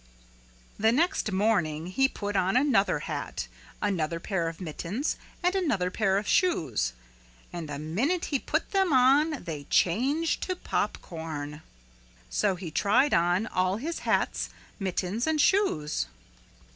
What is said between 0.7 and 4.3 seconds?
The next morning he put on another hat, another